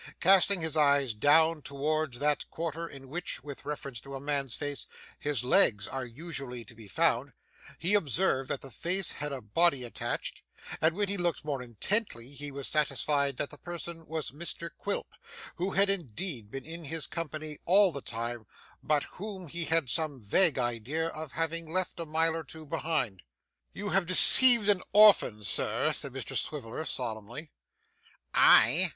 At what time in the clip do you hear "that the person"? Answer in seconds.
13.37-14.07